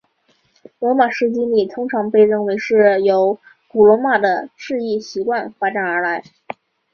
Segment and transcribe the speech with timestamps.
[0.79, 6.23] 罗马式敬礼通常被认为是由古罗马的致意习惯发展而来。